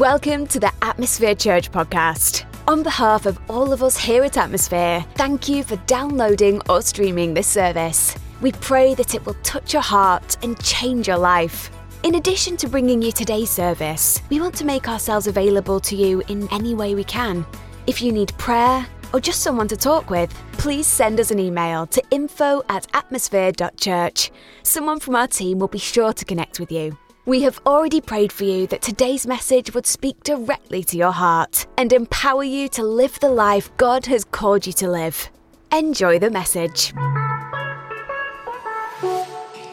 [0.00, 2.46] Welcome to the Atmosphere Church podcast.
[2.66, 7.34] On behalf of all of us here at Atmosphere, thank you for downloading or streaming
[7.34, 8.16] this service.
[8.40, 11.70] We pray that it will touch your heart and change your life.
[12.02, 16.22] In addition to bringing you today's service, we want to make ourselves available to you
[16.28, 17.44] in any way we can.
[17.86, 21.86] If you need prayer or just someone to talk with, please send us an email
[21.88, 24.30] to info at atmosphere.church.
[24.62, 26.96] Someone from our team will be sure to connect with you.
[27.30, 31.64] We have already prayed for you that today's message would speak directly to your heart
[31.78, 35.30] and empower you to live the life God has called you to live.
[35.70, 36.92] Enjoy the message.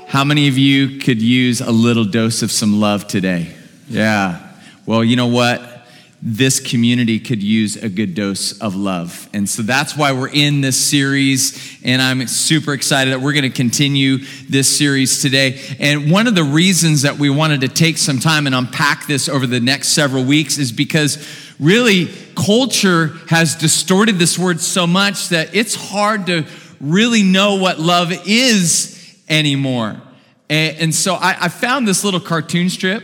[0.06, 3.56] How many of you could use a little dose of some love today?
[3.90, 4.40] Yeah.
[4.86, 5.77] Well, you know what?
[6.22, 9.30] This community could use a good dose of love.
[9.34, 11.78] And so that's why we're in this series.
[11.84, 15.62] And I'm super excited that we're going to continue this series today.
[15.80, 19.30] And one of the reasons that we wanted to take some time and unpack this
[19.30, 21.24] over the next several weeks is because
[21.60, 26.46] really culture has distorted this word so much that it's hard to
[26.82, 30.02] really know what love is anymore.
[30.50, 33.04] And, so I found this little cartoon strip.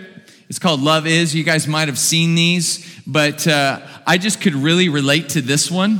[0.53, 1.33] It's called Love Is.
[1.33, 5.71] You guys might have seen these but uh, I just could really relate to this
[5.71, 5.99] one.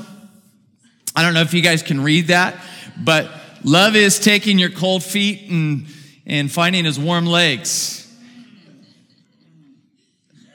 [1.16, 2.56] I don't know if you guys can read that,
[2.96, 3.32] but
[3.64, 5.88] love is taking your cold feet and,
[6.28, 8.08] and finding his warm legs.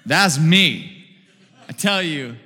[0.06, 1.04] That's me.
[1.68, 2.36] I tell you,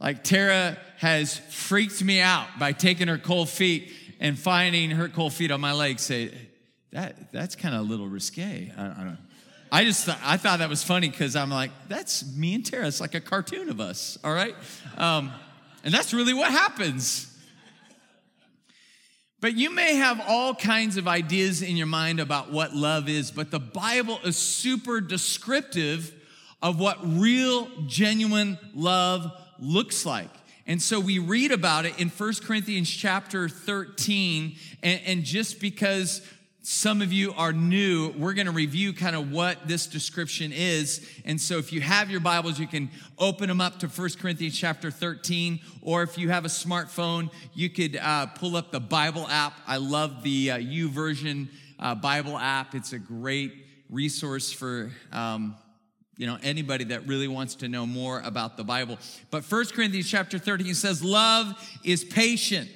[0.00, 5.34] like Tara has freaked me out by taking her cold feet and finding her cold
[5.34, 6.02] feet on my legs.
[6.02, 6.34] Say,
[6.90, 8.72] that, that's kind of a little risque.
[8.76, 9.18] I, I don't.
[9.70, 12.86] I just thought, I thought that was funny because I'm like, that's me and Tara.
[12.86, 14.54] It's like a cartoon of us, all right?
[14.96, 15.32] Um,
[15.84, 17.32] and that's really what happens.
[19.40, 23.30] But you may have all kinds of ideas in your mind about what love is,
[23.30, 26.14] but the Bible is super descriptive
[26.62, 30.30] of what real, genuine love looks like.
[30.66, 34.56] And so we read about it in 1 Corinthians chapter 13.
[34.82, 36.22] And, and just because
[36.68, 41.08] some of you are new, we're going to review kind of what this description is.
[41.24, 44.58] And so if you have your Bibles, you can open them up to 1 Corinthians
[44.58, 45.60] chapter 13.
[45.80, 49.52] Or if you have a smartphone, you could uh, pull up the Bible app.
[49.64, 51.46] I love the uh, YouVersion
[51.78, 52.74] uh, Bible app.
[52.74, 53.52] It's a great
[53.88, 55.54] resource for, um,
[56.16, 58.98] you know, anybody that really wants to know more about the Bible.
[59.30, 61.54] But 1 Corinthians chapter 13 says, love
[61.84, 62.68] is patient.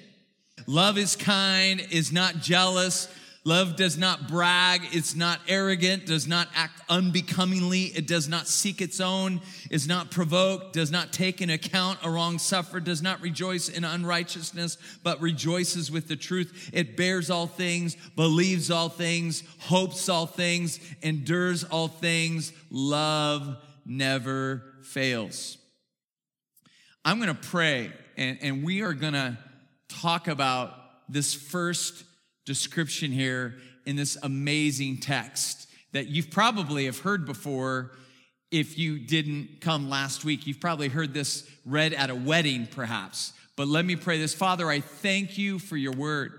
[0.68, 3.08] Love is kind, is not jealous
[3.44, 4.82] Love does not brag.
[4.92, 7.84] It's not arrogant, does not act unbecomingly.
[7.84, 9.40] It does not seek its own,
[9.70, 13.82] is not provoked, does not take into account a wrong suffered, does not rejoice in
[13.82, 16.70] unrighteousness, but rejoices with the truth.
[16.74, 22.52] It bears all things, believes all things, hopes all things, endures all things.
[22.70, 25.56] Love never fails.
[27.06, 29.38] I'm to pray, and, and we are to
[29.88, 30.74] talk about
[31.08, 32.04] this first
[32.44, 33.56] description here
[33.86, 37.92] in this amazing text that you've probably have heard before.
[38.50, 43.32] If you didn't come last week you've probably heard this read at a wedding perhaps.
[43.56, 44.34] But let me pray this.
[44.34, 46.32] Father i thank you for your word.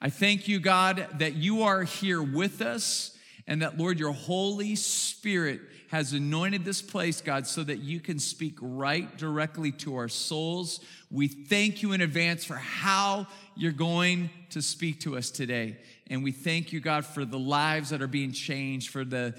[0.00, 3.16] I thank you god that you are here with us
[3.46, 5.60] and that lord your holy spirit
[5.94, 10.80] has anointed this place, God, so that you can speak right directly to our souls.
[11.08, 15.76] We thank you in advance for how you're going to speak to us today.
[16.08, 19.38] And we thank you, God, for the lives that are being changed, for the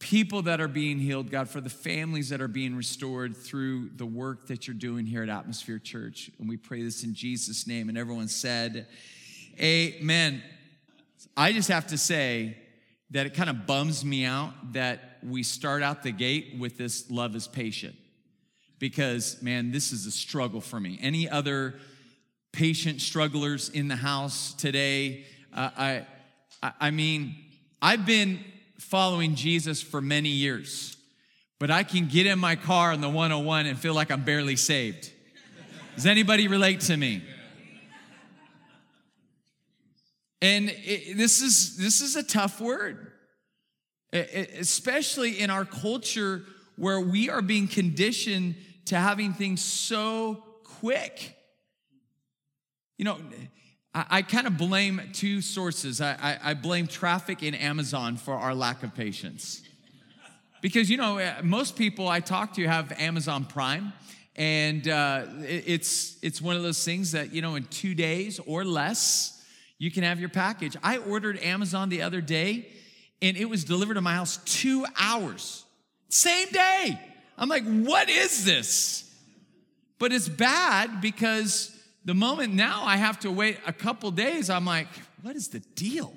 [0.00, 4.04] people that are being healed, God, for the families that are being restored through the
[4.04, 6.30] work that you're doing here at Atmosphere Church.
[6.38, 7.88] And we pray this in Jesus' name.
[7.88, 8.86] And everyone said,
[9.58, 10.42] Amen.
[11.38, 12.58] I just have to say
[13.10, 17.10] that it kind of bums me out that we start out the gate with this
[17.10, 17.94] love is patient
[18.78, 20.98] because, man, this is a struggle for me.
[21.00, 21.74] Any other
[22.52, 25.24] patient strugglers in the house today?
[25.54, 26.06] Uh, I,
[26.80, 27.36] I mean,
[27.80, 28.40] I've been
[28.78, 30.96] following Jesus for many years,
[31.58, 34.56] but I can get in my car on the 101 and feel like I'm barely
[34.56, 35.10] saved.
[35.94, 37.22] Does anybody relate to me?
[40.44, 43.12] And it, this is this is a tough word
[44.14, 46.44] especially in our culture
[46.76, 48.54] where we are being conditioned
[48.86, 51.36] to having things so quick.
[52.96, 53.18] You know,
[53.92, 56.00] I, kind of blame two sources.
[56.00, 59.62] I, I, I blame traffic in Amazon for our lack of patience.
[60.60, 63.92] Because, you know, uh, most people I talk to have Amazon Prime.
[64.36, 68.64] And uh, it's, it's one of those things that, you know, in two days or
[68.64, 69.33] less,
[69.84, 70.78] you can have your package.
[70.82, 72.66] I ordered Amazon the other day
[73.20, 75.62] and it was delivered to my house two hours.
[76.08, 76.98] Same day.
[77.36, 79.14] I'm like, what is this?
[79.98, 81.70] But it's bad because
[82.02, 84.88] the moment now I have to wait a couple days, I'm like,
[85.20, 86.14] what is the deal?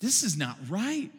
[0.00, 1.10] This is not right.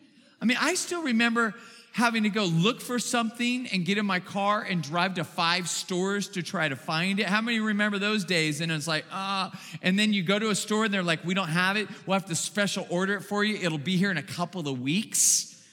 [0.42, 1.54] I mean, I still remember
[1.94, 5.70] having to go look for something and get in my car and drive to five
[5.70, 7.28] stores to try to find it.
[7.28, 8.62] How many remember those days?
[8.62, 11.24] And it's like, ah, uh, and then you go to a store and they're like,
[11.24, 11.88] we don't have it.
[12.08, 13.58] We'll have to special order it for you.
[13.58, 15.64] It'll be here in a couple of weeks.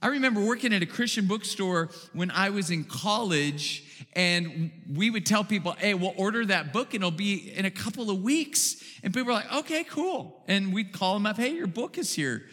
[0.00, 5.26] I remember working at a Christian bookstore when I was in college, and we would
[5.26, 8.82] tell people, hey, we'll order that book and it'll be in a couple of weeks.
[9.02, 10.44] And people were like, okay, cool.
[10.46, 12.44] And we'd call them up, hey, your book is here.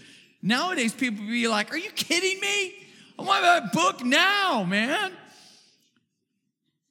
[0.42, 2.87] Nowadays, people be like, are you kidding me?
[3.20, 5.12] I want that book now, man.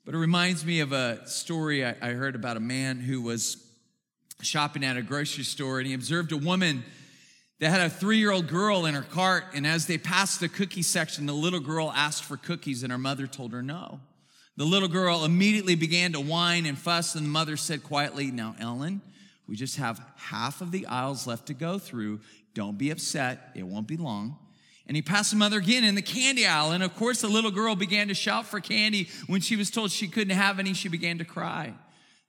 [0.04, 3.64] But it reminds me of a story I, I heard about a man who was
[4.42, 6.84] shopping at a grocery store and he observed a woman
[7.60, 9.44] that had a three year old girl in her cart.
[9.54, 12.98] And as they passed the cookie section, the little girl asked for cookies and her
[12.98, 14.00] mother told her no.
[14.56, 18.56] The little girl immediately began to whine and fuss, and the mother said quietly, Now,
[18.58, 19.02] Ellen,
[19.46, 22.20] we just have half of the aisles left to go through.
[22.54, 24.38] Don't be upset, it won't be long.
[24.88, 26.70] And he passed the mother again in the candy aisle.
[26.70, 29.08] And of course, the little girl began to shout for candy.
[29.26, 31.74] When she was told she couldn't have any, she began to cry.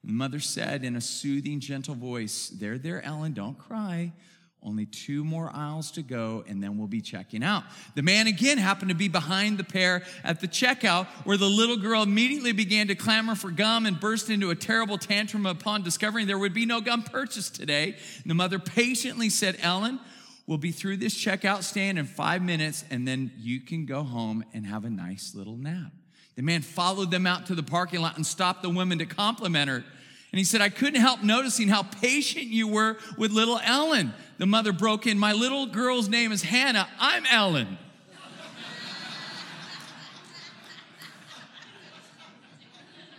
[0.04, 4.12] The mother said in a soothing, gentle voice, There, there, Ellen, don't cry.
[4.60, 7.62] Only two more aisles to go, and then we'll be checking out.
[7.94, 11.76] The man again happened to be behind the pair at the checkout, where the little
[11.76, 16.26] girl immediately began to clamor for gum and burst into a terrible tantrum upon discovering
[16.26, 17.96] there would be no gum purchased today.
[18.26, 20.00] The mother patiently said, Ellen,
[20.48, 24.42] We'll be through this checkout stand in five minutes, and then you can go home
[24.54, 25.92] and have a nice little nap.
[26.36, 29.68] The man followed them out to the parking lot and stopped the woman to compliment
[29.68, 29.84] her.
[30.32, 34.14] And he said, I couldn't help noticing how patient you were with little Ellen.
[34.38, 36.88] The mother broke in, My little girl's name is Hannah.
[36.98, 37.76] I'm Ellen.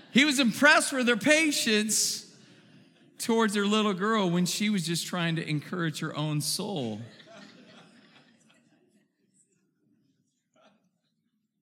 [0.10, 2.26] he was impressed with her patience
[3.20, 7.02] towards her little girl when she was just trying to encourage her own soul.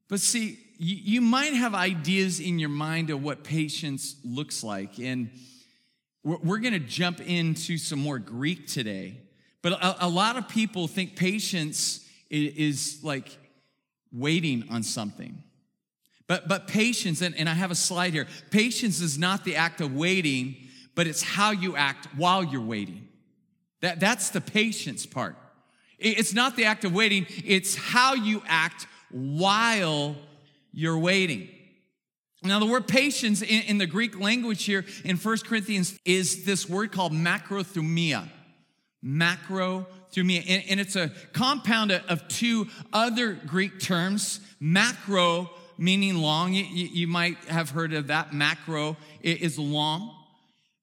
[0.07, 4.99] But see, you, might have ideas in your mind of what patience looks like.
[4.99, 5.29] And
[6.23, 9.17] we're, going to jump into some more Greek today.
[9.61, 13.37] But a, lot of people think patience is, is, like
[14.13, 15.43] waiting on something.
[16.27, 19.81] But, but patience, and, and I have a slide here patience is not the act
[19.81, 20.55] of waiting,
[20.95, 23.07] but it's how you act while you're waiting.
[23.81, 25.35] That, that's the patience part.
[25.99, 30.15] It's not the act of waiting, it's how you act while
[30.71, 31.49] you're waiting.
[32.43, 36.69] Now, the word patience in, in, the Greek language here in 1 Corinthians is this
[36.69, 38.29] word called macrothumia.
[39.03, 40.43] Macrothumia.
[40.47, 44.39] And, and it's a compound of two other Greek terms.
[44.59, 46.53] Macro, meaning long.
[46.53, 48.33] You, you might have heard of that.
[48.33, 50.13] Macro is long.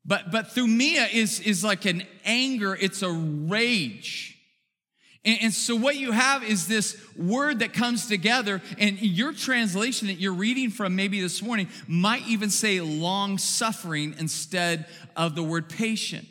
[0.05, 4.34] But, but thumia is, is like an anger, it's a rage.
[5.27, 10.15] And, so what you have is this word that comes together, and your translation that
[10.15, 14.87] you're reading from maybe this morning might even say long suffering instead
[15.17, 16.27] of the word patient.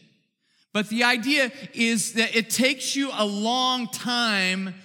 [0.73, 4.75] But the idea is that it takes you a long time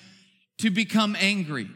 [0.58, 1.68] to become angry.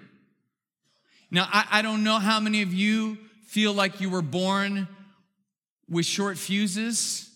[1.30, 4.88] Now, I, I don't know how many of you feel like you were born
[5.88, 7.30] with short fuses,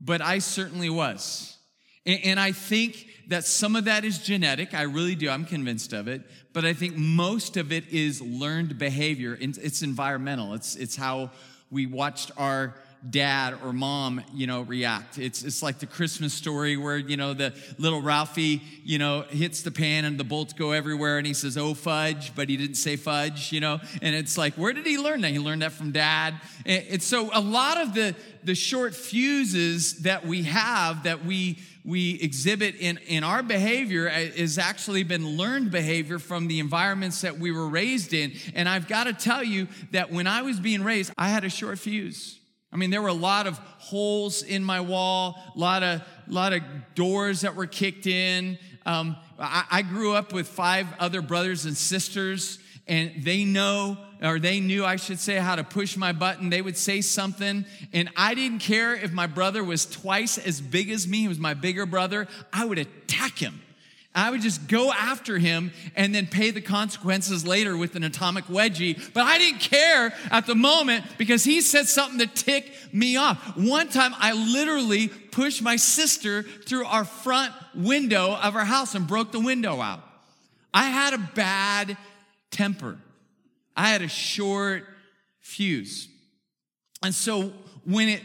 [0.00, 1.58] but I certainly was.
[2.06, 4.74] And, and I think that some of that is genetic.
[4.74, 5.30] I really do.
[5.30, 6.22] I'm convinced of it.
[6.52, 9.38] But I think most of it is learned behavior.
[9.40, 10.54] It's environmental.
[10.54, 11.30] It's, it's how
[11.70, 12.74] we watched our
[13.08, 15.18] dad or mom, you know, react.
[15.18, 19.62] It's, it's like the Christmas story where, you know, the little Ralphie, you know, hits
[19.62, 22.74] the pan and the bolts go everywhere and he says, oh, fudge, but he didn't
[22.74, 23.80] say fudge, you know?
[24.02, 25.30] And it's like, where did he learn that?
[25.30, 26.34] He learned that from dad.
[26.66, 28.14] And, so a lot of the,
[28.44, 34.18] the short fuses that we have that we, we exhibit in, in our behavior uh,
[34.18, 38.32] is actually been learned behavior from the environments that we were raised in.
[38.54, 41.48] And I've got to tell you that when I was being raised, I had a
[41.48, 42.39] short fuse.
[42.72, 46.52] I mean, there were a lot of holes in my wall, a lot of, lot
[46.52, 46.62] of
[46.94, 48.58] doors that were kicked in.
[48.86, 54.38] Um, I, I grew up with five other brothers and sisters, and they know, or
[54.38, 56.50] they knew, I should say, how to push my button.
[56.50, 60.90] They would say something, and I didn't care if my brother was twice as big
[60.90, 63.60] as me, he was my bigger brother, I would attack him.
[64.12, 68.46] I would just go after him and then pay the consequences later with an atomic
[68.46, 69.00] wedgie.
[69.14, 73.56] But I didn't care at the moment because he said something to tick me off.
[73.56, 79.06] One time I literally pushed my sister through our front window of our house and
[79.06, 80.02] broke the window out.
[80.74, 81.96] I had a bad
[82.50, 82.98] temper.
[83.76, 84.84] I had a short
[85.38, 86.08] fuse.
[87.02, 87.52] And so
[87.84, 88.22] when it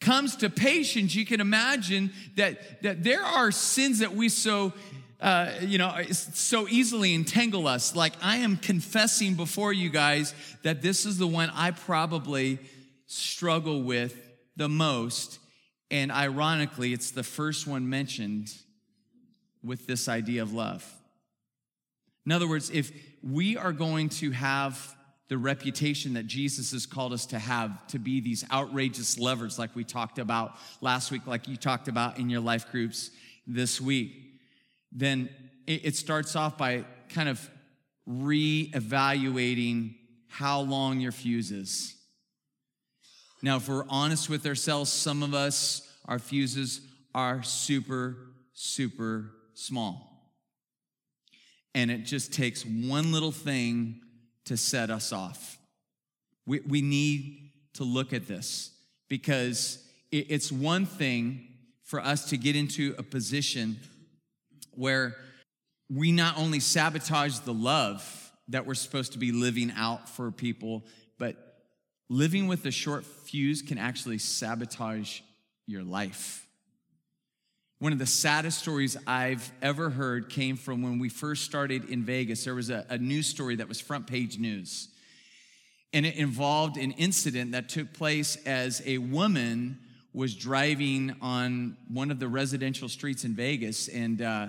[0.00, 4.72] comes to patience, you can imagine that, that there are sins that we so
[5.20, 7.96] uh, you know, so easily entangle us.
[7.96, 12.58] Like I am confessing before you guys that this is the one I probably
[13.06, 14.14] struggle with
[14.56, 15.38] the most.
[15.90, 18.52] And ironically, it's the first one mentioned
[19.62, 20.84] with this idea of love.
[22.24, 22.92] In other words, if
[23.22, 24.94] we are going to have
[25.28, 29.74] the reputation that Jesus has called us to have, to be these outrageous lovers, like
[29.74, 33.10] we talked about last week, like you talked about in your life groups
[33.46, 34.25] this week,
[34.96, 35.28] then
[35.66, 37.50] it starts off by kind of
[38.06, 39.94] re-evaluating
[40.28, 41.94] how long your fuse is.
[43.42, 46.80] Now, if we're honest with ourselves, some of us, our fuses
[47.14, 48.16] are super,
[48.54, 50.32] super small.
[51.74, 54.00] And it just takes one little thing
[54.46, 55.58] to set us off.
[56.46, 58.70] We, we need to look at this
[59.08, 61.48] because it, it's one thing
[61.84, 63.78] for us to get into a position
[64.76, 65.16] where
[65.88, 70.84] we not only sabotage the love that we're supposed to be living out for people,
[71.18, 71.36] but
[72.08, 75.20] living with a short fuse can actually sabotage
[75.66, 76.46] your life.
[77.78, 82.04] One of the saddest stories I've ever heard came from when we first started in
[82.04, 82.44] Vegas.
[82.44, 84.88] There was a, a, news story that was front page news.
[85.92, 89.78] And it involved an incident that took place as a woman
[90.16, 93.86] was driving on one of the residential streets in Vegas.
[93.88, 94.46] And uh,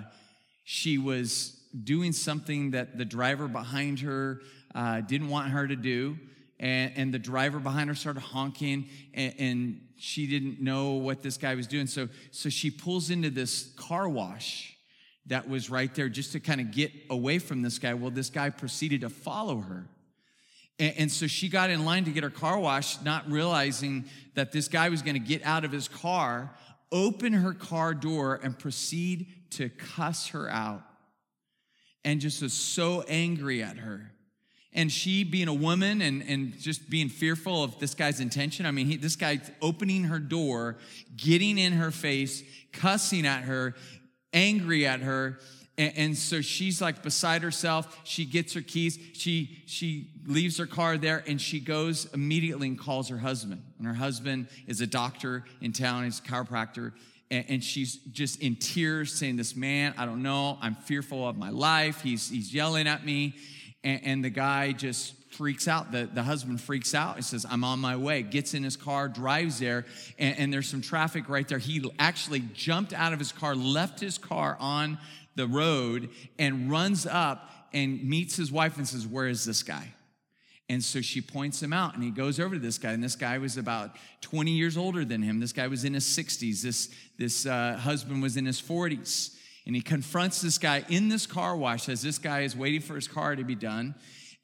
[0.64, 4.40] she was doing something that the driver behind her
[4.74, 6.18] uh, didn't want her to do
[6.58, 11.36] and, and the driver behind her started honking and, and she didn't know what this
[11.36, 14.76] guy was doing so so she pulls into this car wash
[15.26, 18.30] that was right there just to kind of get away from this guy well this
[18.30, 19.86] guy proceeded to follow her
[20.78, 24.04] and, and so she got in line to get her car washed not realizing
[24.34, 26.50] that this guy was going to get out of his car
[26.90, 30.82] open her car door and proceed to cuss her out
[32.04, 34.12] and just was so angry at her
[34.72, 38.66] and she being a woman and, and just being fearful of this guy's intention.
[38.66, 40.76] I mean, he, this guy's opening her door,
[41.16, 42.42] getting in her face,
[42.72, 43.74] cussing at her,
[44.32, 45.38] angry at her.
[45.78, 47.98] And, and so she's like beside herself.
[48.04, 48.98] She gets her keys.
[49.14, 53.62] She, she leaves her car there and she goes immediately and calls her husband.
[53.78, 56.04] And her husband is a doctor in town.
[56.04, 56.92] He's a chiropractor
[57.30, 61.50] and, she's just in tears saying this man i don't know i'm fearful of my
[61.50, 63.34] life he's, he's yelling at me
[63.84, 65.92] and, and the guy just freaks out.
[65.92, 68.22] The, the husband freaks out and says, I'm on my way.
[68.22, 69.84] Gets in his car, drives there,
[70.18, 71.58] and, and, there's some traffic right there.
[71.58, 74.98] He actually jumped out of his car, left his car on
[75.38, 79.94] the road, and runs up and meets his wife and says, Where is this guy?
[80.70, 82.92] And so she points him out, and he goes over to this guy.
[82.92, 85.40] And this guy was about 20 years older than him.
[85.40, 86.60] This guy was in his 60s.
[86.60, 89.34] This, this uh, husband was in his 40s.
[89.66, 92.94] And he confronts this guy in this car wash as this guy is waiting for
[92.94, 93.94] his car to be done.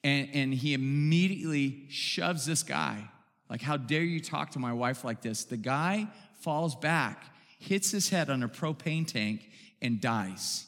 [0.02, 3.10] And, and he immediately shoves this guy.
[3.50, 5.44] Like, how dare you talk to my wife like this?
[5.44, 6.08] The guy
[6.40, 7.24] falls back,
[7.58, 9.50] hits his head on a propane tank,
[9.82, 10.66] and dies.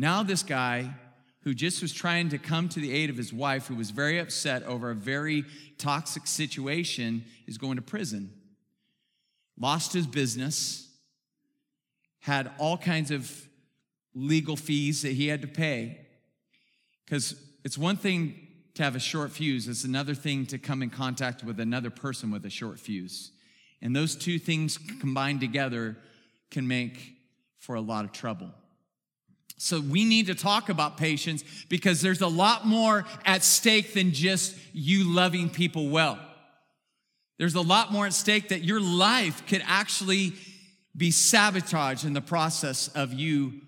[0.00, 0.94] Now, this guy
[1.40, 4.20] who just was trying to come to the aid of his wife, who was very
[4.20, 5.44] upset over a very
[5.76, 8.32] toxic situation, is going to prison.
[9.58, 10.88] Lost his business
[12.20, 13.48] had all kinds of
[14.14, 15.98] legal fees that he had to pay.
[17.04, 18.36] Because it's one thing
[18.74, 22.30] to have a short fuse, it's another thing to come in contact with another person
[22.30, 23.32] with a short fuse.
[23.82, 25.96] And those two things combined together
[26.52, 27.14] can make
[27.58, 28.52] for a lot of trouble.
[29.58, 34.12] So we need to talk about patience because there's a lot more at stake than
[34.12, 36.18] just you loving people well.
[37.38, 40.34] There's a lot more at stake that your life could actually
[40.96, 43.60] be sabotaged in the process of you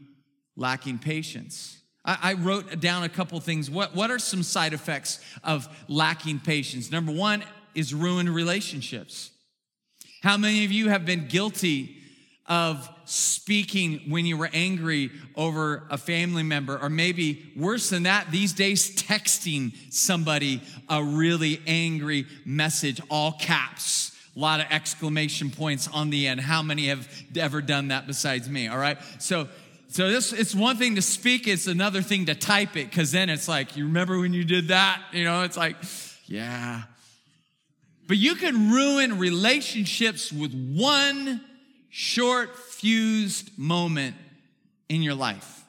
[0.56, 1.80] lacking patience.
[2.04, 3.68] I, I wrote down a couple things.
[3.68, 6.90] What, what are some side effects of lacking patience?
[6.90, 7.44] Number one
[7.75, 9.30] is ruined relationships.
[10.23, 12.00] How many of you have been guilty
[12.50, 18.30] of speaking when you were angry over a family member, or maybe worse than that,
[18.33, 24.16] these days, texting somebody a really angry message, all caps?
[24.37, 26.40] A lot of exclamation points on the end.
[26.40, 28.66] How many have ever done that besides me?
[28.69, 28.99] All right.
[29.19, 29.49] So,
[29.88, 33.30] so this it's one thing to speak, it's another thing to type it, because then
[33.30, 35.02] it's like, you remember when you did that?
[35.12, 35.76] You know, it's like,
[36.26, 36.83] yeah.
[38.09, 41.40] But you can ruin relationships with one
[41.90, 44.16] short fused moment
[44.88, 45.64] in your life.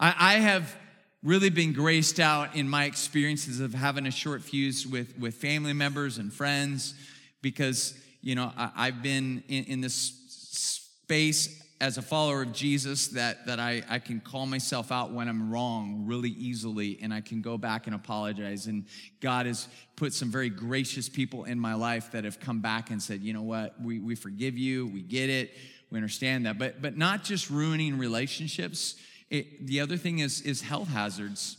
[0.00, 0.74] I, I have
[1.22, 5.72] really been graced out in my experiences of having a short fuse with, with family
[5.72, 6.94] members and friends
[7.42, 9.94] because, you know, I, have been in, in this
[10.30, 15.28] space as a follower of Jesus that, that I, I can call myself out when
[15.28, 18.66] I'm wrong really easily and I can go back and apologize.
[18.66, 18.86] And
[19.20, 23.02] God has put some very gracious people in my life that have come back and
[23.02, 25.52] said, you know what, we, we forgive you, we get it,
[25.90, 26.58] we understand that.
[26.58, 28.96] But, but not just ruining relationships.
[29.28, 31.58] It, the other thing is, is health hazards.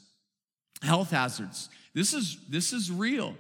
[0.82, 1.70] Health hazards.
[1.94, 3.36] This is, this is real.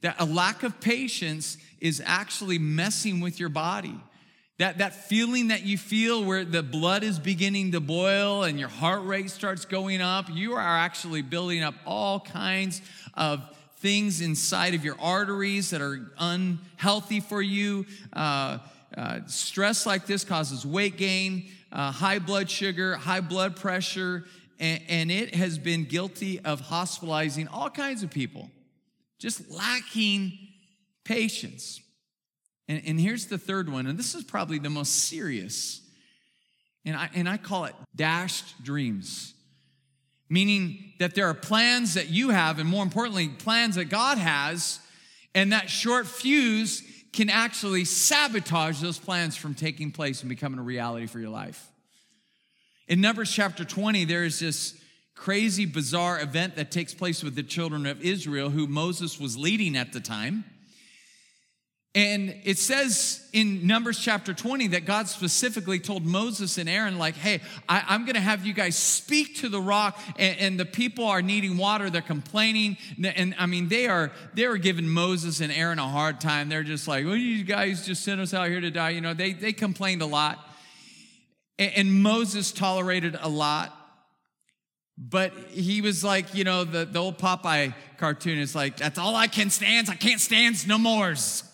[0.00, 4.00] That a lack of patience is actually messing with your body.
[4.58, 8.68] That, that feeling that you feel where the blood is beginning to boil and your
[8.68, 12.82] heart rate starts going up, you are actually building up all kinds
[13.14, 13.40] of
[13.76, 17.86] things inside of your arteries that are unhealthy for you.
[18.12, 18.58] Uh,
[18.96, 24.24] uh, stress like this causes weight gain, uh, high blood sugar, high blood pressure,
[24.58, 28.50] and, and it has been guilty of hospitalizing all kinds of people,
[29.20, 30.36] just lacking
[31.04, 31.80] patience.
[32.68, 35.80] And, and here's the third one, and this is probably the most serious.
[36.84, 39.34] And I, and I call it dashed dreams,
[40.28, 44.80] meaning that there are plans that you have, and more importantly, plans that God has,
[45.34, 46.82] and that short fuse
[47.12, 51.66] can actually sabotage those plans from taking place and becoming a reality for your life.
[52.86, 54.78] In Numbers chapter 20, there is this
[55.14, 59.76] crazy, bizarre event that takes place with the children of Israel, who Moses was leading
[59.76, 60.44] at the time.
[61.94, 67.16] And it says in Numbers chapter 20 that God specifically told Moses and Aaron, like,
[67.16, 71.06] hey, I, am to have you guys speak to the rock, and, and, the people
[71.06, 71.88] are needing water.
[71.88, 72.76] They're complaining.
[73.02, 76.50] And I mean, they are they are giving Moses and Aaron a hard time.
[76.50, 78.90] They're just like, well, you guys just sent us out here to die.
[78.90, 80.38] You know, they, they complained a lot.
[81.58, 83.74] And, and Moses tolerated a lot.
[84.98, 89.14] But he was like, you know, the, the old Popeye cartoon is like, that's all
[89.14, 89.88] I can stand.
[89.88, 91.44] I can't stand no mores.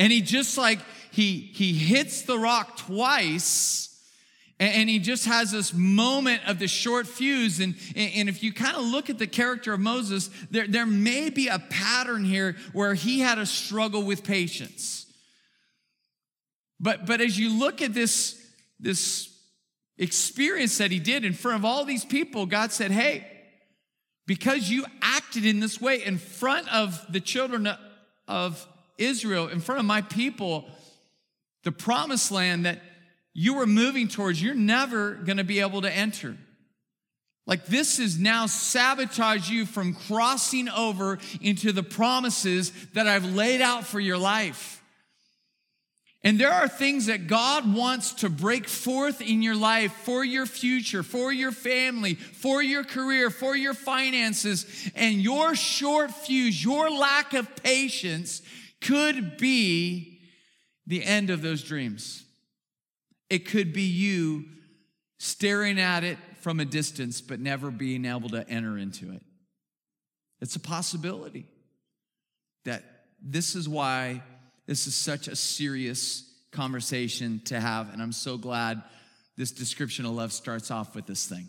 [0.00, 0.78] And he just like,
[1.12, 4.02] he, he hits the rock twice
[4.58, 7.60] and he just has this moment of the short fuse.
[7.60, 11.28] And, and if you kind of look at the character of Moses, there, there may
[11.28, 15.04] be a pattern here where he had a struggle with patience.
[16.78, 18.42] But, but as you look at this,
[18.78, 19.28] this
[19.98, 23.26] experience that he did in front of all these people, God said, Hey,
[24.26, 27.68] because you acted in this way in front of the children
[28.26, 28.66] of
[29.00, 30.66] Israel, in front of my people,
[31.64, 32.80] the promised land that
[33.32, 36.36] you were moving towards, you're never going to be able to enter.
[37.46, 43.60] Like this is now sabotage you from crossing over into the promises that I've laid
[43.60, 44.80] out for your life.
[46.22, 50.44] And there are things that God wants to break forth in your life for your
[50.44, 54.66] future, for your family, for your career, for your finances.
[54.94, 58.42] And your short fuse, your lack of patience
[58.80, 60.20] could be
[60.86, 62.24] the end of those dreams.
[63.28, 64.44] It could be you
[65.18, 69.22] staring at it from a distance, but never being able to enter into it.
[70.40, 71.46] It's a possibility
[72.64, 72.82] that
[73.22, 74.22] this is why
[74.66, 77.92] this is such a serious conversation to have.
[77.92, 78.82] And I'm so glad
[79.36, 81.48] this description of love starts off with this thing.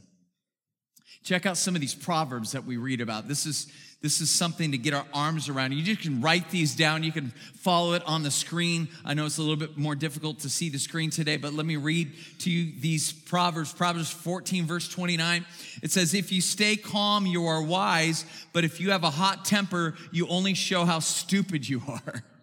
[1.23, 3.27] Check out some of these proverbs that we read about.
[3.27, 5.73] This is this is something to get our arms around.
[5.73, 7.03] You just can write these down.
[7.03, 8.87] You can follow it on the screen.
[9.05, 11.67] I know it's a little bit more difficult to see the screen today, but let
[11.67, 13.71] me read to you these Proverbs.
[13.71, 15.45] Proverbs 14, verse 29.
[15.83, 19.45] It says, If you stay calm, you are wise, but if you have a hot
[19.45, 22.23] temper, you only show how stupid you are.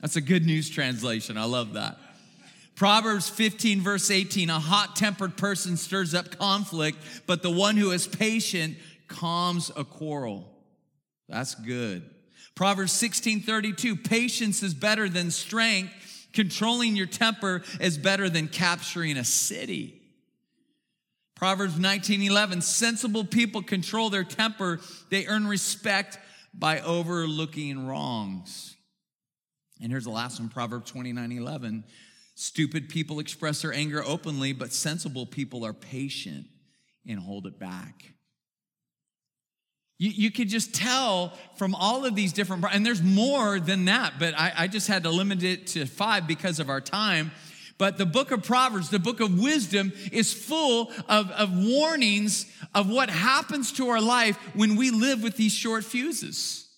[0.00, 1.36] That's a good news translation.
[1.36, 1.98] I love that.
[2.74, 7.90] Proverbs 15, verse 18 a hot tempered person stirs up conflict, but the one who
[7.90, 8.76] is patient
[9.12, 10.48] calms a quarrel.
[11.28, 12.08] That's good.
[12.54, 15.92] Proverbs 16 32, patience is better than strength.
[16.32, 20.00] Controlling your temper is better than capturing a city.
[21.36, 24.80] Proverbs 19 11, sensible people control their temper.
[25.10, 26.18] They earn respect
[26.54, 28.76] by overlooking wrongs.
[29.80, 31.84] And here's the last one Proverbs 29 11.
[32.34, 36.46] Stupid people express their anger openly, but sensible people are patient
[37.06, 38.11] and hold it back.
[40.02, 44.14] You, you could just tell from all of these different, and there's more than that,
[44.18, 47.30] but I, I just had to limit it to five because of our time.
[47.78, 52.90] But the book of Proverbs, the book of wisdom, is full of, of warnings of
[52.90, 56.68] what happens to our life when we live with these short fuses.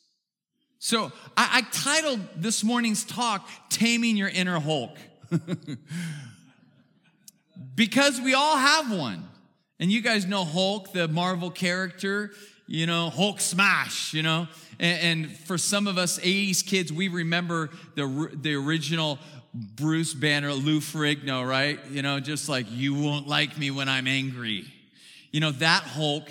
[0.79, 4.99] So I, I titled this morning's talk, Taming Your Inner Hulk.
[7.75, 9.27] because we all have one.
[9.81, 12.31] And you guys know Hulk, the Marvel character,
[12.67, 14.49] you know, Hulk smash, you know.
[14.79, 19.19] And, and for some of us 80s kids, we remember the, the original
[19.53, 21.79] Bruce Banner, Lou Ferrigno, right?
[21.91, 24.65] You know, just like, you won't like me when I'm angry.
[25.31, 26.29] You know, that Hulk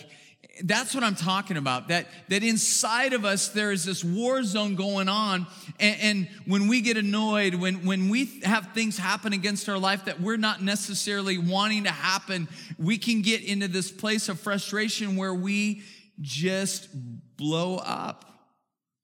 [0.62, 1.88] that's what I'm talking about.
[1.88, 5.48] That, that inside of us, there is this war zone going on.
[5.80, 10.06] And, and, when we get annoyed, when, when we have things happen against our life
[10.06, 15.16] that we're not necessarily wanting to happen, we can get into this place of frustration
[15.16, 15.82] where we
[16.22, 16.90] just
[17.38, 18.26] blow up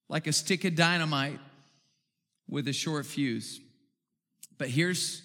[0.08, 1.40] like a stick of dynamite
[2.48, 3.60] with a short fuse.
[4.58, 5.22] But here's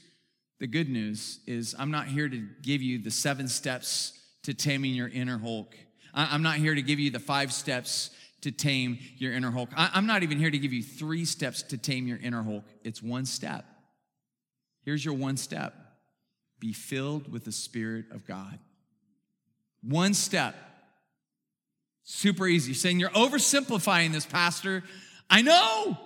[0.61, 4.95] the good news is I'm not here to give you the seven steps to taming
[4.95, 5.75] your inner Hulk.
[6.13, 8.11] I'm not here to give you the five steps
[8.43, 9.71] to tame your inner Hulk.
[9.75, 12.65] I'm not even here to give you three steps to tame your inner Hulk.
[12.85, 13.65] It's one step.
[14.85, 15.75] Here's your one step
[16.61, 18.59] be filled with the Spirit of God.
[19.83, 20.55] One step.
[22.05, 22.73] Super easy.
[22.73, 24.85] You're saying you're oversimplifying this, Pastor.
[25.31, 25.99] I know,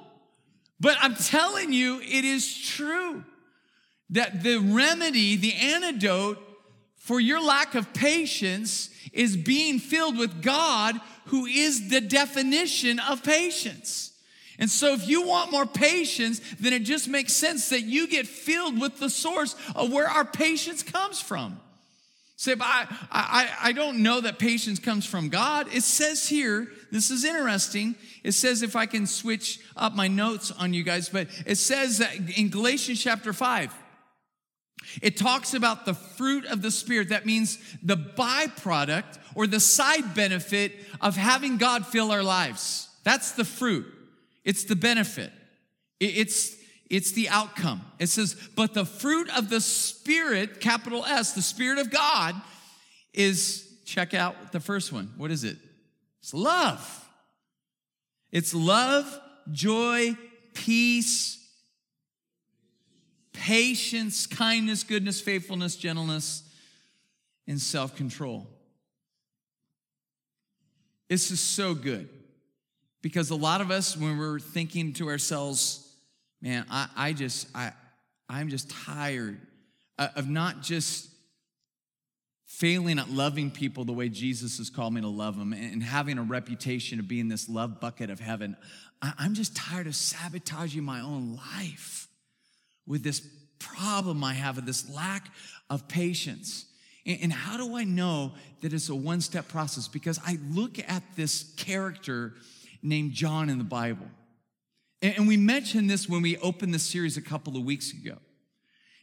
[0.81, 3.25] but I'm telling you, it is true
[4.11, 6.39] that the remedy, the antidote
[6.97, 13.25] for your lack of patience is being filled with God, who is the definition of
[13.25, 14.13] patience.
[14.61, 18.27] And so, if you want more patience, then it just makes sense that you get
[18.27, 21.61] filled with the source of where our patience comes from.
[22.39, 25.67] Say, but I, I, I don't know that patience comes from God.
[25.75, 27.97] It says here, this is interesting.
[28.23, 31.99] It says, if I can switch up my notes on you guys, but it says
[31.99, 33.75] that in Galatians chapter 5,
[35.03, 37.09] it talks about the fruit of the Spirit.
[37.09, 42.89] That means the byproduct or the side benefit of having God fill our lives.
[43.03, 43.85] That's the fruit.
[44.45, 45.33] It's the benefit.
[45.99, 46.57] It's,
[46.91, 47.83] it's the outcome.
[47.99, 52.35] It says, but the fruit of the Spirit, capital S, the Spirit of God,
[53.13, 55.13] is check out the first one.
[55.17, 55.59] What is it?
[56.21, 57.09] It's love.
[58.33, 59.21] It's love,
[59.51, 60.17] joy,
[60.55, 61.39] peace,
[63.33, 66.43] patience, kindness, goodness, faithfulness, gentleness,
[67.47, 68.47] and self control.
[71.09, 72.09] This is so good
[73.01, 75.88] because a lot of us, when we're thinking to ourselves,
[76.41, 77.73] man, I, I just, I,
[78.29, 79.39] I'm just tired
[79.99, 81.09] of not just
[82.47, 86.19] failing at loving people the way Jesus has called me to love them and having
[86.19, 88.57] a reputation of being this love bucket of heaven.
[89.03, 92.09] I'm just tired of sabotaging my own life
[92.87, 93.21] with this
[93.59, 95.31] problem I have, with this lack
[95.69, 96.65] of patience.
[97.07, 99.89] And how do I know that it's a one step process?
[99.89, 102.35] Because I look at this character
[102.83, 104.07] named John in the Bible.
[105.01, 108.17] And we mentioned this when we opened the series a couple of weeks ago.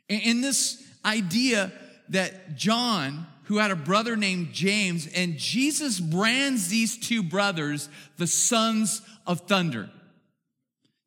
[0.10, 1.72] And this idea
[2.10, 8.28] that John, who had a brother named James, and Jesus brands these two brothers the
[8.28, 9.90] sons of thunder.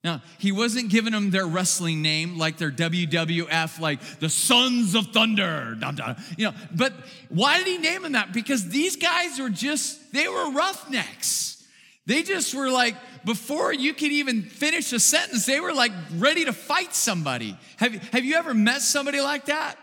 [0.05, 5.09] Now, he wasn't giving them their wrestling name like their WWF, like the Sons of
[5.09, 6.55] Thunder, dun, dun, you know.
[6.75, 6.93] But
[7.29, 8.33] why did he name them that?
[8.33, 11.67] Because these guys were just, they were roughnecks.
[12.07, 12.95] They just were like,
[13.29, 17.55] before you could even finish a sentence, they were like ready to fight somebody.
[17.77, 19.77] Have, have you ever met somebody like that?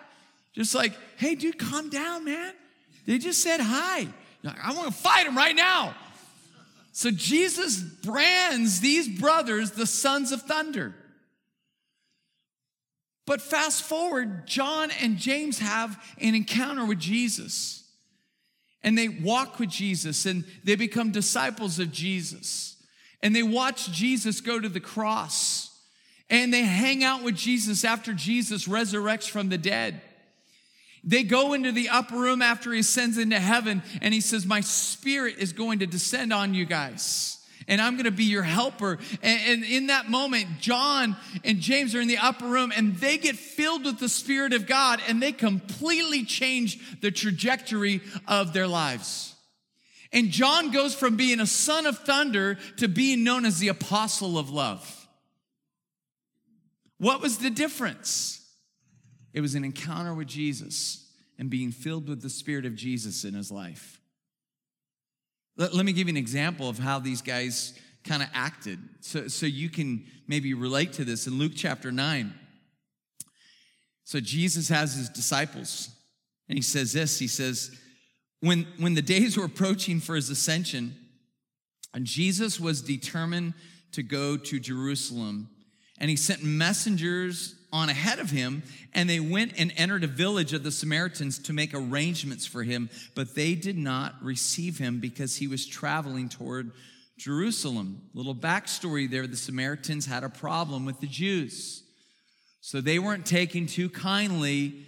[0.53, 2.53] Just like, hey, dude, calm down, man.
[3.05, 4.08] They just said hi.
[4.63, 5.93] I want to fight them right now.
[6.91, 10.95] So Jesus brands these brothers the sons of thunder.
[13.27, 17.84] But fast forward, John and James have an encounter with Jesus.
[18.81, 22.74] And they walk with Jesus and they become disciples of Jesus.
[23.21, 25.71] And they watch Jesus go to the cross.
[26.30, 30.01] And they hang out with Jesus after Jesus resurrects from the dead.
[31.04, 34.62] They go into the upper room after he ascends into heaven and he says, My
[34.62, 37.36] spirit is going to descend on you guys.
[37.67, 38.99] And I'm going to be your helper.
[39.23, 43.36] And, in that moment, John and James are in the upper room and they get
[43.36, 49.35] filled with the Spirit of God and they completely change the trajectory of their lives.
[50.15, 54.38] And John goes from being a son of thunder to being known as the apostle
[54.39, 55.08] of love.
[56.97, 58.41] What was the difference?
[59.34, 61.06] It was an encounter with Jesus
[61.38, 63.99] and being filled with the Spirit of Jesus in his life.
[65.58, 69.28] Let, let me give you an example of how these guys kind of acted so,
[69.28, 71.28] so you can maybe relate to this.
[71.28, 72.34] In Luke chapter 9,
[74.06, 75.89] so Jesus has his disciples,
[76.47, 77.78] and he says this He says,
[78.41, 80.95] when, when the days were approaching for his ascension,
[81.93, 83.54] and Jesus was determined
[83.93, 85.50] to go to Jerusalem,
[86.00, 90.54] and he sent messengers on ahead of him, and they went and entered a village
[90.54, 95.38] of the Samaritans to make arrangements for him, but they did not receive him because
[95.38, 96.71] he was traveling toward
[97.17, 98.02] Jerusalem.
[98.13, 101.84] Little backstory there the Samaritans had a problem with the Jews.
[102.62, 104.86] So they weren't taking too kindly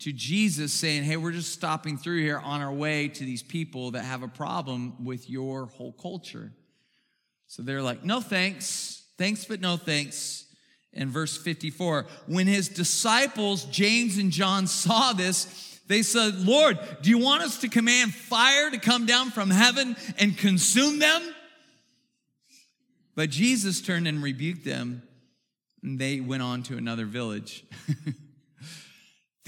[0.00, 3.92] to Jesus, saying, Hey, we're just stopping through here on our way to these people
[3.92, 6.52] that have a problem with your whole culture.
[7.46, 8.98] So they're like, No thanks.
[9.18, 10.46] Thanks, but no thanks.
[10.92, 17.10] In verse 54, when his disciples, James and John, saw this, they said, Lord, do
[17.10, 21.22] you want us to command fire to come down from heaven and consume them?
[23.14, 25.02] But Jesus turned and rebuked them,
[25.82, 27.64] and they went on to another village.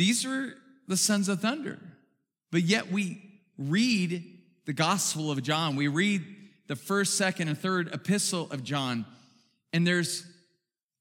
[0.01, 0.55] These are
[0.89, 1.79] the sons of thunder.
[2.51, 3.21] But yet we
[3.59, 4.25] read
[4.65, 5.77] the Gospel of John.
[5.77, 6.25] We read
[6.69, 9.05] the first, second, and third epistle of John,
[9.75, 10.25] and there's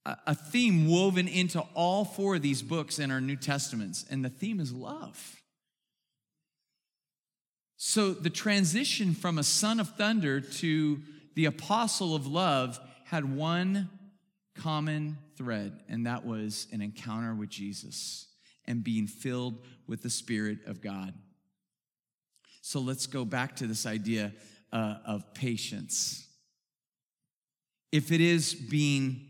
[0.06, 4.30] a theme woven into all four of these books in our New Testaments, and the
[4.30, 5.38] theme is love.
[7.78, 11.00] So the transition from a son of thunder to
[11.36, 13.90] the apostle of love had one
[14.56, 18.26] common thread, and that was an encounter with Jesus
[18.69, 21.13] and being filled with the Spirit of God.
[22.62, 24.32] So let's go back to this idea
[24.71, 26.25] uh, of patience.
[27.91, 29.29] If it is being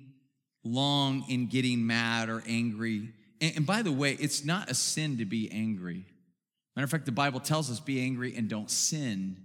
[0.64, 3.14] long in getting mad or angry.
[3.42, 6.06] And, and, by the way, it's not a sin to be angry.
[6.76, 9.38] Matter of fact, the Bible tells us be angry and don't sin.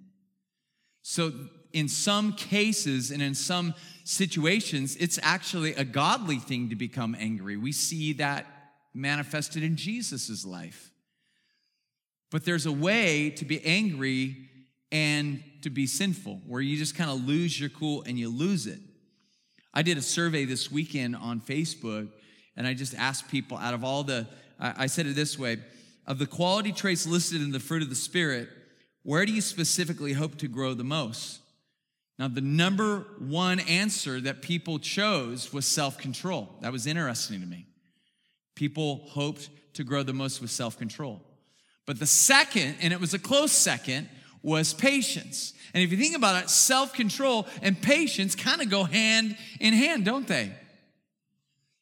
[1.02, 1.32] So,
[1.72, 7.56] in some cases and in some situations, it's actually a godly thing to become angry.
[7.56, 8.46] We see that
[8.94, 10.90] manifested in Jesus' life.
[12.30, 14.48] But there's a way to be angry
[14.90, 18.66] and to be sinful, where you just kind of lose your cool and you lose
[18.66, 18.78] it.
[19.72, 22.08] I did a survey this weekend on Facebook,
[22.56, 24.26] and I just asked people out of all the,
[24.60, 25.58] I said it this way
[26.06, 28.48] of the quality traits listed in the fruit of the Spirit,
[29.02, 31.40] where do you specifically hope to grow the most?
[32.18, 36.56] Now, the number one answer that people chose was self control.
[36.60, 37.66] That was interesting to me.
[38.54, 41.20] People hoped to grow the most with self control.
[41.86, 44.08] But the second, and it was a close second,
[44.42, 45.52] was patience.
[45.72, 49.74] And if you think about it, self control and patience kind of go hand in
[49.74, 50.52] hand, don't they?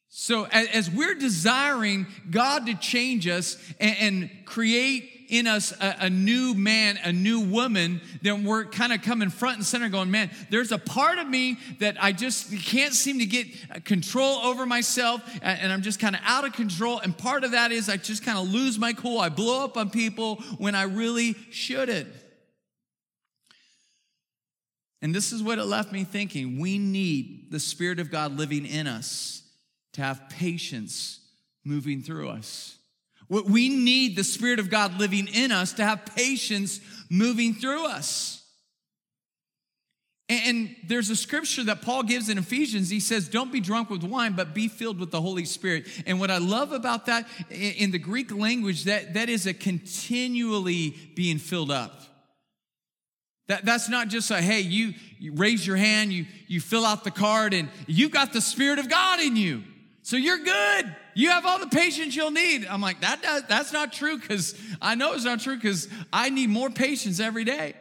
[0.09, 6.53] So, as we're desiring God to change us and, create in us a, a, new
[6.53, 10.71] man, a new woman, then we're kind of coming front and center going, man, there's
[10.71, 15.21] a part of me that I just can't seem to get uh, control over myself
[15.41, 16.99] and I'm just kind of out of control.
[16.99, 19.19] And part of that is I just kind of lose my cool.
[19.19, 22.07] I blow up on people when I really shouldn't.
[25.01, 26.59] And this is what it left me thinking.
[26.59, 29.43] We need the Spirit of God living in us
[29.93, 31.19] to have patience
[31.65, 32.77] moving through us.
[33.29, 38.43] We need the Spirit of God living in us to have patience moving through us.
[40.29, 42.89] And there's a scripture that Paul gives in Ephesians.
[42.89, 45.85] He says, Don't be drunk with wine, but be filled with the Holy Spirit.
[46.05, 50.95] And what I love about that in the Greek language, that, that is a continually
[51.15, 52.01] being filled up.
[53.47, 57.03] That, that's not just a, hey, you, you raise your hand, you, you fill out
[57.03, 59.63] the card, and you've got the Spirit of God in you.
[60.03, 60.95] So you're good.
[61.15, 62.65] You have all the patience you'll need.
[62.65, 66.29] I'm like, that, that that's not true because I know it's not true because I
[66.29, 67.73] need more patience every day.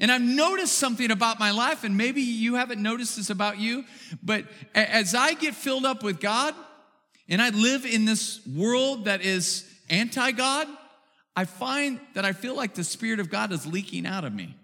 [0.00, 3.84] And I've noticed something about my life, and maybe you haven't noticed this about you,
[4.22, 6.54] but as I get filled up with God
[7.28, 10.68] and I live in this world that is anti God,
[11.34, 14.54] I find that I feel like the Spirit of God is leaking out of me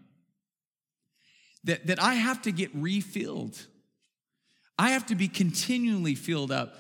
[1.64, 3.60] that, that I have to get refilled.
[4.78, 6.76] I have to be continually filled up.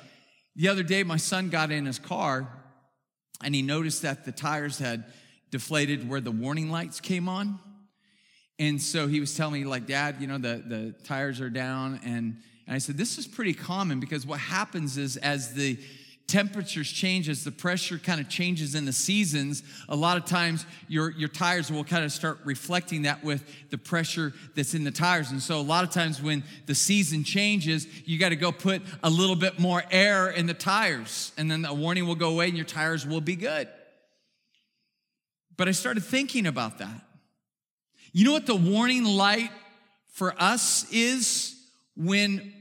[0.56, 2.48] The other day, my son got in his car
[3.42, 5.04] and he noticed that the tires had
[5.50, 7.58] deflated where the warning lights came on.
[8.58, 12.00] And so he was telling me, like, Dad, you know, the, the tires are down.
[12.04, 15.78] And, and I said, This is pretty common because what happens is as the
[16.26, 20.64] temperatures change, as the pressure kind of changes in the seasons, a lot of times
[20.88, 24.90] your, your tires will kind of start reflecting that with the pressure that's in the
[24.90, 25.30] tires.
[25.30, 28.82] And so a lot of times when the season changes, you got to go put
[29.02, 32.48] a little bit more air in the tires, and then the warning will go away
[32.48, 33.68] and your tires will be good.
[35.56, 37.02] But I started thinking about that.
[38.12, 39.50] You know what the warning light
[40.08, 41.54] for us is
[41.96, 42.52] when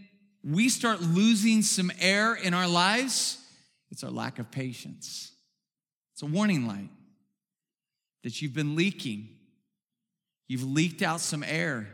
[0.43, 3.39] we start losing some air in our lives?
[3.94, 5.32] It's our lack of patience.
[6.14, 6.90] It's a warning light
[8.24, 9.30] that you've been leaking.
[10.48, 11.88] You've leaked out some air.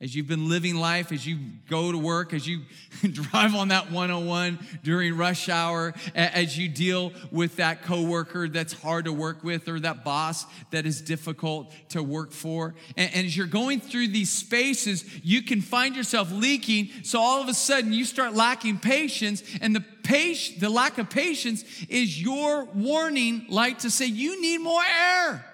[0.00, 2.62] as you've been living life, as you go to work, as you
[3.12, 9.04] drive on that 101 during rush hour, as you deal with that coworker that's hard
[9.04, 12.74] to work with or that boss that is difficult to work for.
[12.96, 16.90] And, as you're going through these spaces, you can find yourself leaking.
[17.04, 21.64] So all of a sudden you start lacking patience and the the lack of patience
[21.88, 25.44] is your warning light to say you need more air.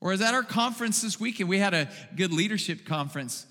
[0.00, 3.46] Or as at our conference this weekend, we had a good leadership conference.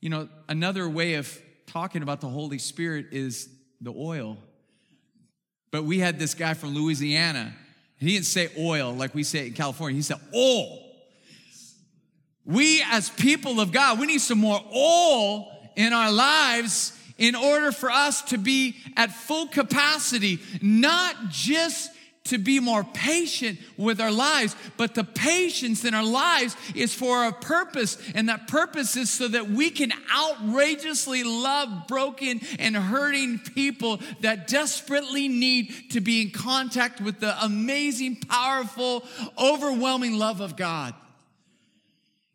[0.00, 3.48] You know, another way of talking about the Holy Spirit is
[3.80, 4.38] the oil.
[5.72, 7.52] But we had this guy from Louisiana.
[7.98, 9.96] He didn't say oil like we say in California.
[9.96, 10.78] He said oil.
[12.44, 17.70] We as people of God, we need some more oil in our lives in order
[17.70, 21.92] for us to be at full capacity, not just
[22.24, 27.26] to be more patient with our lives, but the patience in our lives is for
[27.26, 33.38] a purpose, and that purpose is so that we can outrageously love broken and hurting
[33.54, 39.04] people that desperately need to be in contact with the amazing, powerful,
[39.38, 40.94] overwhelming love of God.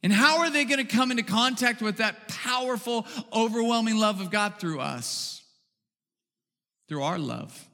[0.05, 4.29] And how are they going to come into contact with that powerful, overwhelming love of
[4.29, 5.43] God through us?
[6.87, 7.67] Through our love.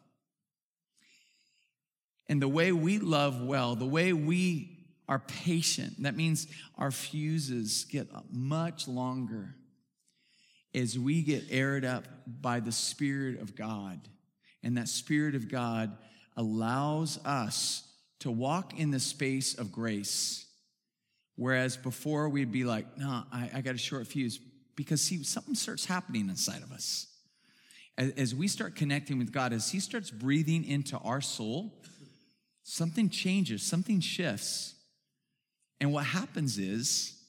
[2.29, 4.77] And the way we love well, the way we
[5.09, 9.53] are patient, that means our fuses get much longer
[10.73, 13.99] as we get aired up by the Spirit of God.
[14.63, 15.97] And that Spirit of God
[16.37, 17.85] allows us
[18.19, 20.45] to walk in the space of grace.
[21.41, 24.39] Whereas before we'd be like, no, I, I got a short fuse.
[24.75, 27.07] Because see, something starts happening inside of us.
[27.97, 31.81] As, as we start connecting with God, as He starts breathing into our soul,
[32.61, 34.75] something changes, something shifts.
[35.79, 37.19] And what happens is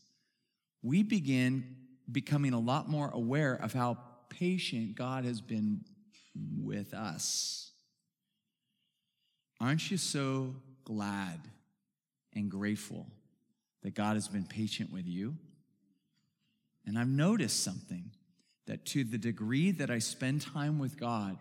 [0.82, 1.74] we begin
[2.10, 3.96] becoming a lot more aware of how
[4.28, 5.86] patient God has been
[6.60, 7.70] with us.
[9.58, 11.40] Aren't you so glad
[12.34, 13.06] and grateful
[13.82, 15.36] that God has been patient with you?
[16.86, 18.10] And I've noticed something
[18.66, 21.36] that to the degree that I spend time with God,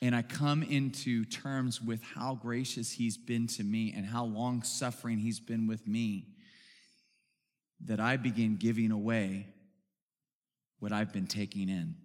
[0.00, 4.62] and I come into terms with how gracious he's been to me and how long
[4.62, 6.26] suffering he's been with me,
[7.84, 9.46] that I begin giving away
[10.78, 11.96] what I've been taking in.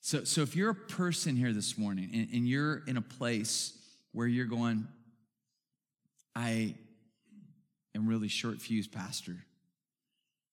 [0.00, 3.76] So, so if you're a person here this morning and, and you're in a place
[4.12, 4.86] where you're going,
[6.34, 6.74] I
[7.96, 9.36] am really short fused, Pastor,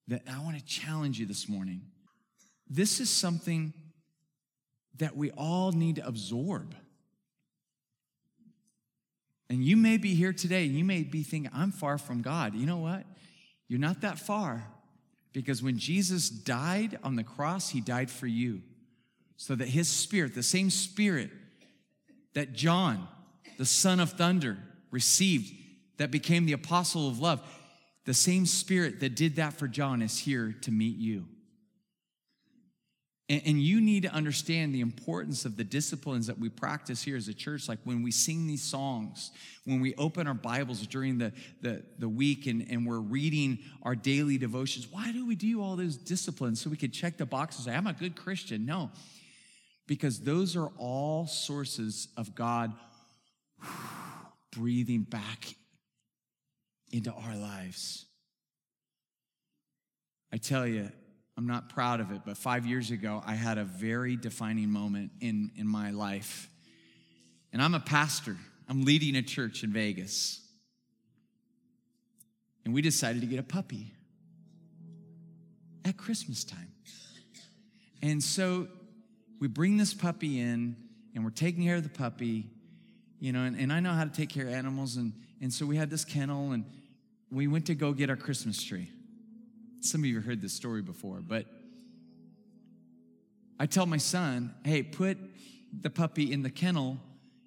[0.08, 1.82] that I want to challenge you this morning.
[2.69, 3.73] This is something
[4.97, 6.75] that we all need to absorb.
[9.49, 12.56] And you may be here today and you may be thinking, I'm far from God.
[12.56, 13.06] You know what?
[13.67, 14.65] You're not that far
[15.32, 18.62] because when Jesus died on the cross, he died for you.
[19.36, 21.29] So that his spirit, the same spirit
[22.34, 23.08] that John,
[23.58, 24.58] the son of thunder,
[24.91, 25.53] received,
[25.97, 27.41] that became the apostle of love,
[28.06, 31.25] the same spirit that did that for John is here to meet you.
[33.29, 37.15] And, and you need to understand the importance of the disciplines that we practice here
[37.15, 37.69] as a church.
[37.69, 39.32] Like when we sing these songs,
[39.63, 43.95] when we open our Bibles during the, the, the week and, and we're reading our
[43.95, 46.60] daily devotions, why do we do all those disciplines?
[46.62, 47.67] So we can check the boxes.
[47.67, 48.65] I'm a good Christian.
[48.65, 48.91] No,
[49.88, 52.73] because those are all sources of God
[54.51, 55.56] breathing back
[56.93, 58.06] into our lives.
[60.32, 60.89] I tell you,
[61.36, 65.12] I'm not proud of it, but five years ago, I had a very defining moment
[65.19, 66.47] in, in my life.
[67.51, 68.38] And I'm a pastor,
[68.69, 70.39] I'm leading a church in Vegas.
[72.65, 73.93] And we decided to get a puppy
[75.84, 76.71] at Christmas time.
[78.01, 78.67] And so
[79.39, 80.77] we bring this puppy in,
[81.15, 82.49] and we're taking care of the puppy,
[83.19, 84.97] you know, and, and I know how to take care of animals.
[84.97, 86.65] And, and so we had this kennel, and
[87.34, 88.89] we went to go get our Christmas tree.
[89.82, 91.46] Some of you heard this story before, but
[93.60, 95.17] I tell my son, hey, put
[95.81, 96.98] the puppy in the kennel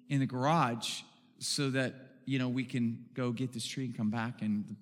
[0.09, 1.01] in the garage
[1.39, 1.93] so that,
[2.25, 4.75] you know, we can go get this tree and come back and the,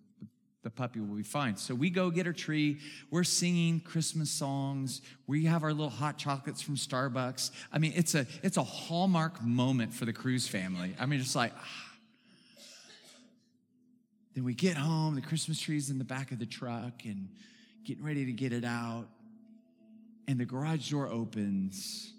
[0.64, 1.56] the puppy will be fine.
[1.56, 2.80] So we go get our tree.
[3.12, 5.02] We're singing Christmas songs.
[5.28, 7.52] We have our little hot chocolates from Starbucks.
[7.72, 10.96] I mean, it's a it's a hallmark moment for the Cruz family.
[11.00, 11.85] I mean, just like ah,
[14.36, 17.30] then we get home, the Christmas tree's in the back of the truck, and
[17.86, 19.06] getting ready to get it out.
[20.28, 22.12] And the garage door opens,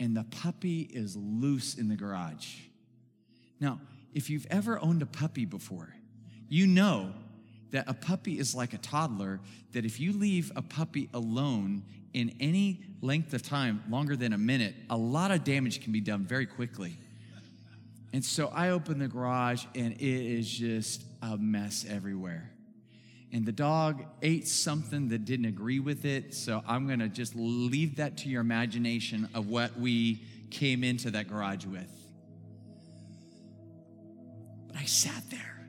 [0.00, 2.56] and the puppy is loose in the garage.
[3.60, 3.80] Now,
[4.14, 5.94] if you've ever owned a puppy before,
[6.48, 7.12] you know
[7.72, 9.40] that a puppy is like a toddler,
[9.72, 11.82] that if you leave a puppy alone
[12.14, 16.00] in any length of time, longer than a minute, a lot of damage can be
[16.00, 16.96] done very quickly.
[18.12, 22.50] And so I open the garage and it is just a mess everywhere.
[23.32, 26.34] And the dog ate something that didn't agree with it.
[26.34, 31.10] So I'm going to just leave that to your imagination of what we came into
[31.12, 31.88] that garage with.
[34.68, 35.66] But I sat there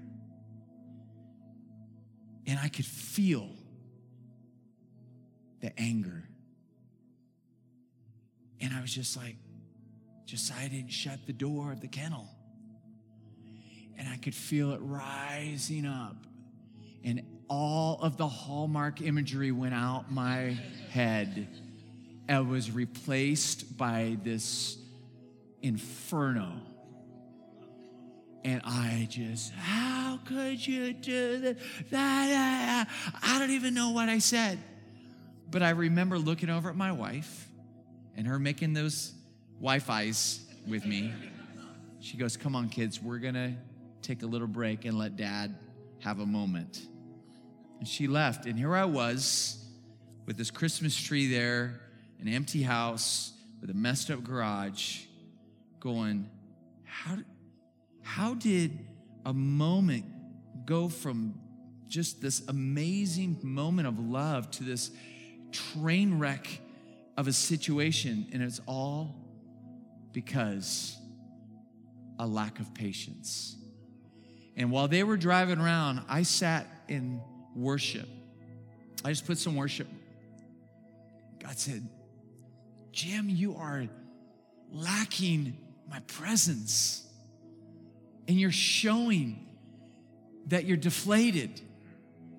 [2.45, 3.49] and I could feel
[5.61, 6.27] the anger.
[8.59, 9.37] And I was just like,
[10.25, 12.27] Josiah didn't shut the door of the kennel.
[13.97, 16.15] And I could feel it rising up.
[17.03, 20.57] And all of the hallmark imagery went out my
[20.89, 21.47] head
[22.27, 24.77] and was replaced by this
[25.61, 26.53] inferno.
[28.45, 31.55] And I just, how could you do
[31.91, 32.87] that?
[33.21, 34.59] I don't even know what I said.
[35.49, 37.47] But I remember looking over at my wife
[38.17, 39.13] and her making those
[39.59, 41.13] Wi Fi's with me.
[41.99, 43.53] She goes, Come on, kids, we're to
[44.03, 45.55] take a little break and let dad
[45.99, 46.85] have a moment.
[47.79, 48.45] And she left.
[48.45, 49.63] And here I was
[50.25, 51.81] with this Christmas tree there,
[52.19, 55.01] an empty house with a messed up garage,
[55.79, 56.29] going,
[56.83, 57.17] How,
[58.01, 58.77] how did
[59.25, 60.05] a moment
[60.65, 61.35] go from
[61.87, 64.91] just this amazing moment of love to this
[65.51, 66.47] train wreck
[67.17, 68.27] of a situation?
[68.33, 69.15] And it's all
[70.11, 70.97] because
[72.19, 73.57] a lack of patience.
[74.55, 77.21] And while they were driving around, I sat in
[77.55, 78.07] worship.
[79.03, 79.87] I just put some worship.
[81.39, 81.87] God said,
[82.91, 83.87] Jim, you are
[84.71, 85.57] lacking
[85.89, 87.05] my presence.
[88.27, 89.45] And you're showing
[90.47, 91.61] that you're deflated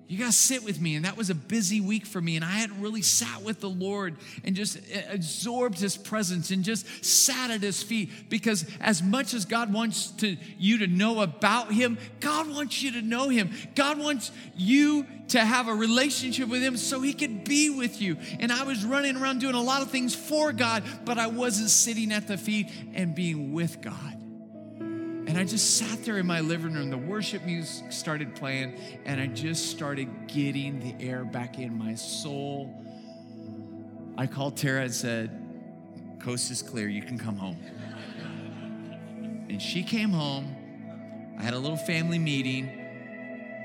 [0.07, 0.95] you got to sit with me.
[0.95, 2.35] And that was a busy week for me.
[2.35, 4.79] And I hadn't really sat with the Lord and just
[5.09, 8.29] absorbed his presence and just sat at his feet.
[8.29, 12.91] Because as much as God wants to, you to know about him, God wants you
[12.93, 13.51] to know him.
[13.73, 18.17] God wants you to have a relationship with him so he could be with you.
[18.39, 21.69] And I was running around doing a lot of things for God, but I wasn't
[21.69, 24.14] sitting at the feet and being with God.
[25.35, 26.89] And I just sat there in my living room.
[26.89, 31.93] The worship music started playing, and I just started getting the air back in my
[31.95, 32.73] soul.
[34.17, 35.29] I called Tara and said,
[36.21, 37.57] Coast is clear, you can come home.
[39.49, 40.55] And she came home.
[41.37, 42.69] I had a little family meeting,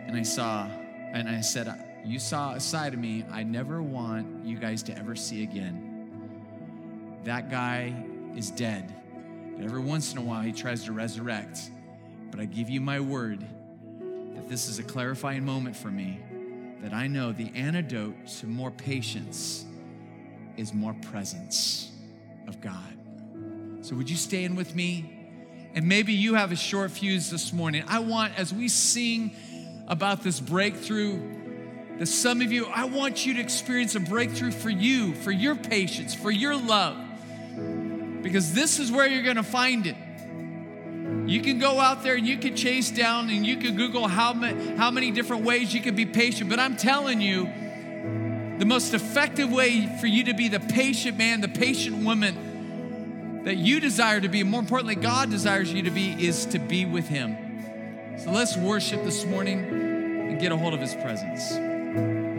[0.09, 1.73] and I saw, and I said,
[2.05, 7.21] You saw a side of me I never want you guys to ever see again.
[7.23, 7.95] That guy
[8.35, 8.93] is dead
[9.65, 11.71] every once in a while, he tries to resurrect.
[12.31, 13.45] But I give you my word
[14.35, 16.21] that this is a clarifying moment for me
[16.83, 19.67] that I know the antidote to more patience
[20.57, 21.91] is more presence
[22.47, 22.97] of God.
[23.83, 25.17] So, would you stand with me?
[25.75, 27.85] And maybe you have a short fuse this morning.
[27.87, 29.37] I want, as we sing
[29.87, 31.21] about this breakthrough,
[31.99, 35.55] that some of you, I want you to experience a breakthrough for you, for your
[35.55, 36.97] patience, for your love
[38.23, 39.97] because this is where you're going to find it.
[41.27, 44.33] You can go out there and you can chase down and you can Google how
[44.33, 46.51] many, how many different ways you can be patient.
[46.51, 47.49] But I'm telling you,
[48.59, 53.57] the most effective way for you to be the patient man, the patient woman that
[53.57, 56.85] you desire to be, and more importantly, God desires you to be, is to be
[56.85, 58.18] with Him.
[58.18, 62.30] So let's worship this morning and get a hold of His presence.